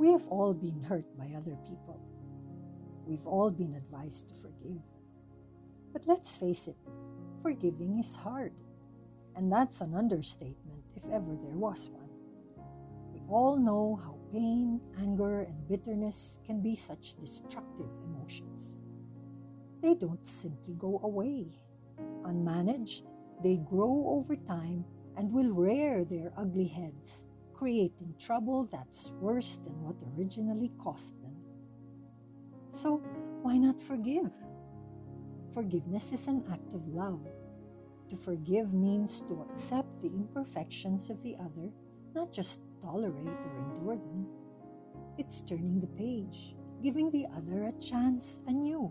We 0.00 0.12
have 0.12 0.26
all 0.28 0.54
been 0.54 0.82
hurt 0.82 1.04
by 1.18 1.26
other 1.36 1.58
people. 1.68 2.00
We've 3.04 3.26
all 3.26 3.50
been 3.50 3.74
advised 3.74 4.28
to 4.28 4.34
forgive. 4.34 4.80
But 5.92 6.06
let's 6.06 6.38
face 6.38 6.68
it, 6.68 6.76
forgiving 7.42 7.98
is 7.98 8.16
hard. 8.16 8.54
And 9.36 9.52
that's 9.52 9.82
an 9.82 9.94
understatement 9.94 10.84
if 10.96 11.04
ever 11.12 11.36
there 11.36 11.58
was 11.58 11.90
one. 11.90 12.08
We 13.12 13.20
all 13.28 13.58
know 13.58 14.00
how 14.02 14.16
pain, 14.32 14.80
anger, 14.98 15.42
and 15.42 15.68
bitterness 15.68 16.38
can 16.46 16.62
be 16.62 16.74
such 16.74 17.16
destructive 17.16 17.90
emotions. 18.02 18.80
They 19.82 19.92
don't 19.92 20.26
simply 20.26 20.76
go 20.78 20.98
away. 21.04 21.60
Unmanaged, 22.24 23.02
they 23.42 23.58
grow 23.58 24.06
over 24.06 24.34
time 24.34 24.86
and 25.18 25.30
will 25.30 25.52
rear 25.52 26.06
their 26.06 26.32
ugly 26.38 26.68
heads, 26.68 27.26
creating 27.60 28.14
trouble 28.18 28.66
that's 28.72 29.12
worse 29.20 29.56
than 29.56 29.82
what 29.82 30.02
originally 30.16 30.72
caused 30.78 31.12
them. 31.22 31.36
So, 32.70 33.02
why 33.42 33.58
not 33.58 33.78
forgive? 33.78 34.32
Forgiveness 35.52 36.10
is 36.14 36.26
an 36.26 36.42
act 36.50 36.72
of 36.72 36.88
love. 36.88 37.20
To 38.08 38.16
forgive 38.16 38.72
means 38.72 39.20
to 39.28 39.46
accept 39.50 40.00
the 40.00 40.08
imperfections 40.08 41.10
of 41.10 41.22
the 41.22 41.36
other, 41.36 41.68
not 42.14 42.32
just 42.32 42.62
tolerate 42.80 43.28
or 43.28 43.52
endure 43.58 43.96
them. 43.96 44.26
It's 45.18 45.42
turning 45.42 45.80
the 45.80 45.94
page, 46.00 46.56
giving 46.82 47.10
the 47.10 47.26
other 47.36 47.64
a 47.64 47.72
chance 47.72 48.40
anew. 48.46 48.90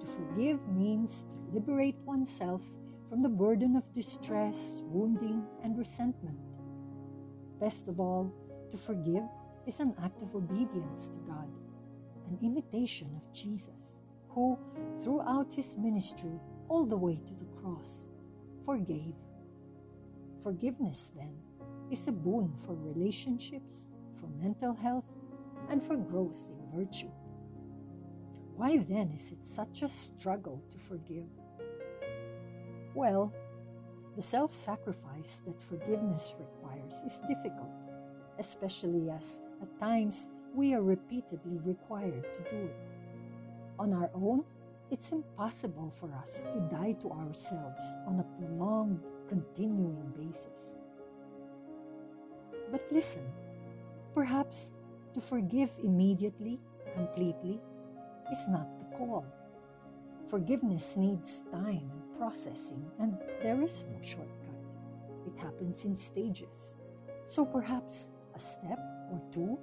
To 0.00 0.06
forgive 0.06 0.66
means 0.68 1.26
to 1.28 1.36
liberate 1.52 1.98
oneself 2.06 2.62
from 3.06 3.20
the 3.20 3.28
burden 3.28 3.76
of 3.76 3.92
distress, 3.92 4.82
wounding, 4.86 5.44
and 5.62 5.76
resentment. 5.76 6.45
Best 7.60 7.88
of 7.88 8.00
all, 8.00 8.32
to 8.70 8.76
forgive 8.76 9.22
is 9.66 9.80
an 9.80 9.94
act 10.02 10.22
of 10.22 10.34
obedience 10.34 11.08
to 11.08 11.20
God, 11.20 11.48
an 12.28 12.38
imitation 12.42 13.08
of 13.16 13.32
Jesus, 13.32 14.00
who, 14.28 14.58
throughout 15.02 15.52
his 15.52 15.76
ministry, 15.76 16.38
all 16.68 16.84
the 16.84 16.96
way 16.96 17.20
to 17.26 17.34
the 17.34 17.46
cross, 17.60 18.08
forgave. 18.64 19.14
Forgiveness, 20.42 21.12
then, 21.16 21.34
is 21.90 22.06
a 22.08 22.12
boon 22.12 22.52
for 22.56 22.74
relationships, 22.74 23.88
for 24.14 24.28
mental 24.28 24.74
health, 24.74 25.06
and 25.70 25.82
for 25.82 25.96
growth 25.96 26.50
in 26.50 26.78
virtue. 26.78 27.10
Why 28.56 28.78
then 28.78 29.10
is 29.12 29.32
it 29.32 29.44
such 29.44 29.82
a 29.82 29.88
struggle 29.88 30.62
to 30.70 30.78
forgive? 30.78 31.28
Well, 32.94 33.32
the 34.16 34.22
self 34.22 34.50
sacrifice 34.50 35.42
that 35.46 35.60
forgiveness 35.60 36.34
requires 36.38 37.02
is 37.04 37.20
difficult, 37.28 37.86
especially 38.38 39.10
as 39.10 39.42
at 39.60 39.78
times 39.78 40.30
we 40.54 40.72
are 40.72 40.82
repeatedly 40.82 41.60
required 41.64 42.24
to 42.32 42.40
do 42.48 42.64
it. 42.64 42.76
On 43.78 43.92
our 43.92 44.10
own, 44.14 44.42
it's 44.90 45.12
impossible 45.12 45.90
for 45.90 46.10
us 46.14 46.46
to 46.52 46.60
die 46.70 46.92
to 47.02 47.10
ourselves 47.10 47.84
on 48.06 48.20
a 48.20 48.38
prolonged, 48.38 49.04
continuing 49.28 50.12
basis. 50.16 50.78
But 52.72 52.86
listen, 52.90 53.24
perhaps 54.14 54.72
to 55.12 55.20
forgive 55.20 55.70
immediately, 55.84 56.58
completely, 56.94 57.60
is 58.32 58.48
not 58.48 58.78
the 58.78 58.96
call. 58.96 59.26
Forgiveness 60.26 60.96
needs 60.96 61.44
time 61.52 61.90
processing, 62.16 62.84
and 62.98 63.18
there 63.42 63.62
is 63.62 63.86
no 63.90 64.00
shortcut. 64.00 64.60
It 65.26 65.38
happens 65.38 65.84
in 65.84 65.94
stages. 65.94 66.76
So 67.24 67.44
perhaps 67.44 68.10
a 68.34 68.38
step 68.38 68.78
or 69.10 69.20
two 69.32 69.58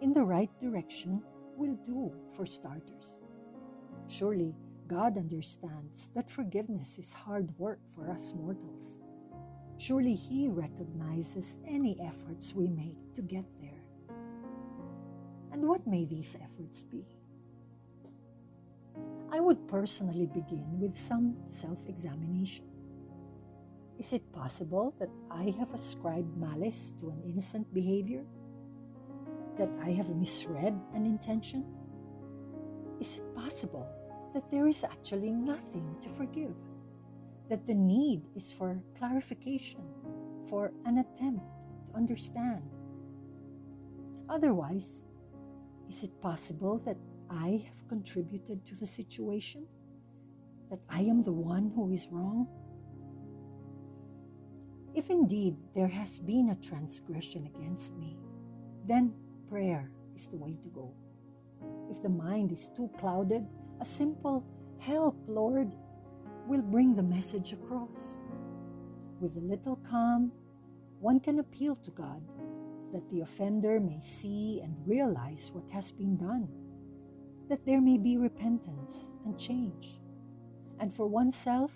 in 0.00 0.12
the 0.12 0.24
right 0.24 0.50
direction 0.60 1.22
will 1.56 1.74
do 1.84 2.12
for 2.34 2.46
starters. 2.46 3.18
Surely 4.06 4.54
God 4.86 5.18
understands 5.18 6.10
that 6.14 6.30
forgiveness 6.30 6.98
is 6.98 7.12
hard 7.12 7.50
work 7.58 7.80
for 7.94 8.08
us 8.08 8.32
mortals. 8.34 9.02
Surely 9.76 10.14
He 10.14 10.48
recognizes 10.48 11.58
any 11.66 12.00
efforts 12.00 12.54
we 12.54 12.68
make 12.68 12.96
to 13.14 13.22
get 13.22 13.44
there. 13.60 13.82
And 15.52 15.66
what 15.66 15.86
may 15.86 16.04
these 16.04 16.36
efforts 16.42 16.82
be? 16.84 17.04
I 19.30 19.40
would 19.40 19.68
personally 19.68 20.26
begin 20.26 20.80
with 20.80 20.96
some 20.96 21.36
self 21.48 21.86
examination. 21.86 22.64
Is 23.98 24.12
it 24.12 24.32
possible 24.32 24.94
that 24.98 25.10
I 25.30 25.54
have 25.58 25.74
ascribed 25.74 26.36
malice 26.36 26.94
to 26.98 27.10
an 27.10 27.20
innocent 27.24 27.72
behavior? 27.74 28.24
That 29.56 29.70
I 29.82 29.90
have 29.90 30.14
misread 30.14 30.78
an 30.94 31.04
intention? 31.04 31.66
Is 33.00 33.18
it 33.18 33.34
possible 33.34 33.86
that 34.34 34.50
there 34.50 34.68
is 34.68 34.84
actually 34.84 35.32
nothing 35.32 35.96
to 36.00 36.08
forgive? 36.08 36.54
That 37.48 37.66
the 37.66 37.74
need 37.74 38.28
is 38.36 38.52
for 38.52 38.80
clarification, 38.96 39.82
for 40.48 40.72
an 40.86 40.98
attempt 40.98 41.66
to 41.86 41.96
understand? 41.96 42.62
Otherwise, 44.28 45.08
is 45.88 46.04
it 46.04 46.20
possible 46.20 46.78
that 46.78 46.96
I 47.30 47.64
have 47.66 47.86
contributed 47.88 48.64
to 48.66 48.74
the 48.74 48.86
situation? 48.86 49.66
That 50.70 50.80
I 50.88 51.00
am 51.00 51.22
the 51.22 51.32
one 51.32 51.72
who 51.74 51.90
is 51.92 52.08
wrong? 52.10 52.48
If 54.94 55.10
indeed 55.10 55.56
there 55.74 55.88
has 55.88 56.18
been 56.18 56.50
a 56.50 56.54
transgression 56.54 57.46
against 57.46 57.94
me, 57.96 58.16
then 58.86 59.14
prayer 59.48 59.90
is 60.14 60.26
the 60.26 60.36
way 60.36 60.56
to 60.62 60.68
go. 60.68 60.92
If 61.90 62.02
the 62.02 62.08
mind 62.08 62.52
is 62.52 62.70
too 62.76 62.90
clouded, 62.98 63.46
a 63.80 63.84
simple 63.84 64.44
help, 64.78 65.16
Lord, 65.26 65.72
will 66.46 66.62
bring 66.62 66.94
the 66.94 67.02
message 67.02 67.52
across. 67.52 68.20
With 69.20 69.36
a 69.36 69.40
little 69.40 69.76
calm, 69.88 70.32
one 71.00 71.20
can 71.20 71.38
appeal 71.38 71.76
to 71.76 71.90
God 71.90 72.22
that 72.92 73.08
the 73.08 73.20
offender 73.20 73.78
may 73.78 74.00
see 74.00 74.60
and 74.62 74.76
realize 74.86 75.50
what 75.52 75.68
has 75.70 75.92
been 75.92 76.16
done 76.16 76.48
that 77.48 77.64
there 77.64 77.80
may 77.80 77.96
be 77.96 78.16
repentance 78.16 79.14
and 79.24 79.38
change. 79.38 80.00
And 80.80 80.92
for 80.92 81.06
oneself, 81.06 81.72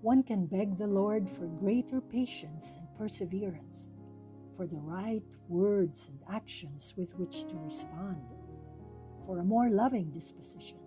one 0.00 0.22
can 0.22 0.46
beg 0.46 0.76
the 0.76 0.86
Lord 0.86 1.28
for 1.28 1.46
greater 1.46 2.00
patience 2.00 2.76
and 2.78 2.86
perseverance, 2.96 3.92
for 4.56 4.66
the 4.66 4.78
right 4.78 5.24
words 5.48 6.08
and 6.08 6.20
actions 6.32 6.94
with 6.96 7.16
which 7.18 7.44
to 7.46 7.56
respond, 7.56 8.22
for 9.24 9.38
a 9.38 9.44
more 9.44 9.68
loving 9.68 10.10
disposition. 10.10 10.78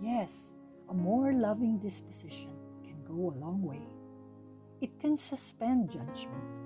Yes, 0.00 0.54
a 0.88 0.94
more 0.94 1.32
loving 1.32 1.78
disposition 1.78 2.52
can 2.82 3.04
go 3.04 3.30
a 3.30 3.38
long 3.38 3.62
way. 3.62 3.86
It 4.80 4.98
can 4.98 5.16
suspend 5.16 5.90
judgment, 5.90 6.60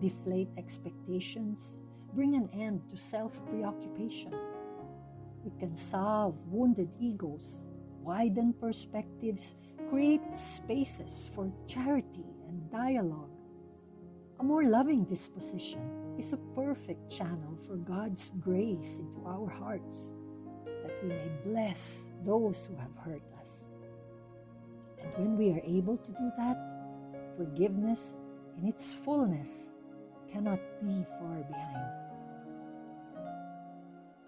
deflate 0.00 0.48
expectations, 0.56 1.80
bring 2.14 2.34
an 2.34 2.48
end 2.52 2.88
to 2.88 2.96
self 2.96 3.46
preoccupation 3.46 4.34
it 5.48 5.58
can 5.58 5.74
solve 5.74 6.36
wounded 6.46 6.94
egos, 7.00 7.64
widen 8.02 8.52
perspectives, 8.52 9.56
create 9.88 10.36
spaces 10.36 11.30
for 11.34 11.50
charity 11.66 12.26
and 12.48 12.70
dialogue. 12.70 13.32
A 14.40 14.44
more 14.44 14.64
loving 14.64 15.04
disposition 15.04 15.80
is 16.18 16.34
a 16.34 16.44
perfect 16.54 17.10
channel 17.10 17.56
for 17.56 17.76
God's 17.76 18.30
grace 18.38 19.00
into 19.00 19.24
our 19.24 19.48
hearts, 19.48 20.14
that 20.82 21.02
we 21.02 21.08
may 21.08 21.30
bless 21.44 22.10
those 22.20 22.66
who 22.66 22.76
have 22.76 22.94
hurt 22.96 23.24
us. 23.40 23.64
And 25.00 25.10
when 25.16 25.36
we 25.38 25.50
are 25.52 25.62
able 25.64 25.96
to 25.96 26.12
do 26.12 26.30
that, 26.36 26.74
forgiveness 27.36 28.18
in 28.58 28.68
its 28.68 28.92
fullness 28.92 29.72
cannot 30.30 30.60
be 30.82 31.06
far 31.18 31.42
behind. 31.48 32.08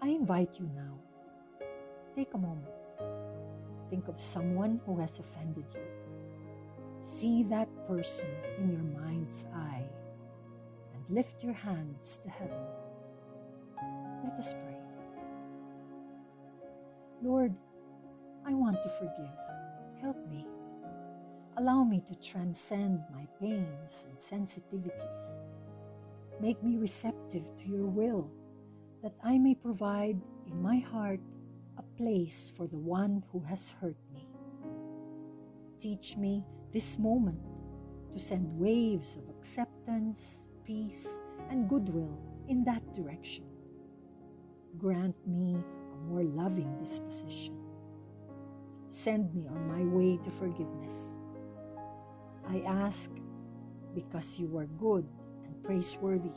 I 0.01 0.07
invite 0.07 0.57
you 0.59 0.67
now 0.73 0.97
Take 2.15 2.33
a 2.33 2.37
moment. 2.37 2.67
Think 3.89 4.07
of 4.07 4.17
someone 4.17 4.81
who 4.85 4.99
has 4.99 5.19
offended 5.19 5.65
you. 5.73 5.81
See 6.99 7.43
that 7.43 7.69
person 7.87 8.29
in 8.57 8.69
your 8.69 9.01
mind's 9.01 9.45
eye 9.55 9.89
and 10.93 11.03
lift 11.09 11.43
your 11.43 11.53
hands 11.53 12.19
to 12.23 12.29
heaven. 12.29 12.63
Let 14.23 14.37
us 14.37 14.53
pray. 14.53 14.77
Lord, 17.23 17.55
I 18.45 18.53
want 18.53 18.83
to 18.83 18.89
forgive. 18.89 19.37
Help 20.01 20.17
me. 20.27 20.45
Allow 21.57 21.83
me 21.83 22.01
to 22.07 22.15
transcend 22.19 23.03
my 23.13 23.27
pains 23.39 24.07
and 24.09 24.17
sensitivities. 24.17 25.37
Make 26.41 26.61
me 26.63 26.77
receptive 26.77 27.55
to 27.57 27.67
your 27.67 27.85
will 27.85 28.29
that 29.03 29.13
I 29.23 29.37
may 29.37 29.55
provide 29.55 30.19
in 30.47 30.61
my 30.61 30.79
heart 30.79 31.19
place 32.01 32.51
for 32.57 32.65
the 32.65 32.79
one 32.79 33.23
who 33.31 33.39
has 33.41 33.75
hurt 33.79 33.97
me. 34.11 34.27
Teach 35.77 36.17
me 36.17 36.43
this 36.73 36.97
moment 36.97 37.39
to 38.11 38.17
send 38.17 38.57
waves 38.57 39.17
of 39.17 39.29
acceptance, 39.29 40.47
peace, 40.65 41.19
and 41.51 41.69
goodwill 41.69 42.17
in 42.47 42.63
that 42.63 42.81
direction. 42.93 43.45
grant 44.77 45.15
me 45.27 45.57
a 45.93 45.97
more 46.09 46.23
loving 46.23 46.77
disposition. 46.79 47.55
Send 48.87 49.33
me 49.33 49.47
on 49.47 49.67
my 49.67 49.83
way 49.83 50.17
to 50.23 50.29
forgiveness. 50.31 51.17
I 52.47 52.61
ask 52.61 53.11
because 53.93 54.39
you 54.39 54.57
are 54.57 54.65
good 54.65 55.05
and 55.45 55.63
praiseworthy, 55.63 56.31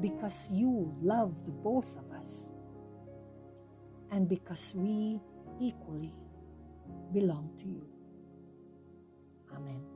because 0.00 0.50
you 0.52 0.94
love 1.02 1.44
the 1.44 1.50
both 1.50 1.96
of 1.96 2.10
us, 2.12 2.52
and 4.12 4.28
because 4.28 4.74
we 4.76 5.18
equally 5.60 6.12
belong 7.12 7.50
to 7.56 7.66
you. 7.66 7.86
Amen. 9.56 9.91